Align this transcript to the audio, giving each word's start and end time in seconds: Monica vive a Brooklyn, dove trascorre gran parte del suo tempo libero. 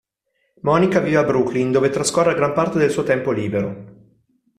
Monica 0.67 0.99
vive 0.99 1.17
a 1.17 1.23
Brooklyn, 1.23 1.69
dove 1.71 1.91
trascorre 1.91 2.33
gran 2.33 2.53
parte 2.53 2.79
del 2.79 2.89
suo 2.89 3.03
tempo 3.03 3.29
libero. 3.29 4.17